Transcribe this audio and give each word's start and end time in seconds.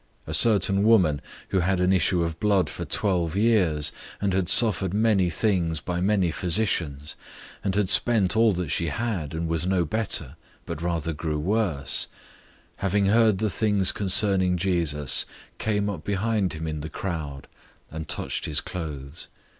005:025 0.25 0.27
A 0.27 0.33
certain 0.33 0.81
woman, 0.83 1.21
who 1.49 1.59
had 1.59 1.79
an 1.79 1.93
issue 1.93 2.23
of 2.23 2.39
blood 2.39 2.71
for 2.71 2.85
twelve 2.85 3.35
years, 3.37 3.91
005:026 4.19 4.19
and 4.21 4.33
had 4.33 4.49
suffered 4.49 4.93
many 4.95 5.29
things 5.29 5.79
by 5.79 6.01
many 6.01 6.31
physicians, 6.31 7.15
and 7.63 7.75
had 7.75 7.87
spent 7.87 8.35
all 8.35 8.51
that 8.51 8.69
she 8.69 8.87
had, 8.87 9.35
and 9.35 9.47
was 9.47 9.67
no 9.67 9.85
better, 9.85 10.37
but 10.65 10.81
rather 10.81 11.13
grew 11.13 11.37
worse, 11.37 12.07
005:027 12.77 12.77
having 12.77 13.05
heard 13.05 13.37
the 13.37 13.49
things 13.51 13.91
concerning 13.91 14.57
Jesus, 14.57 15.25
came 15.59 15.87
up 15.87 16.03
behind 16.03 16.53
him 16.53 16.65
in 16.65 16.81
the 16.81 16.89
crowd, 16.89 17.47
and 17.91 18.07
touched 18.07 18.45
his 18.45 18.59
clothes. 18.59 19.27